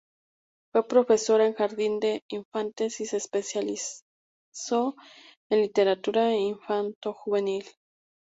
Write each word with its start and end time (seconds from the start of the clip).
Fue 0.73 0.87
profesora 0.87 1.45
en 1.45 1.53
jardín 1.53 1.99
de 1.99 2.23
infantes 2.31 2.99
y 3.01 3.05
se 3.05 3.17
especializó 3.17 4.95
en 5.51 5.59
literatura 5.61 6.33
infantojuvenil. 6.33 7.65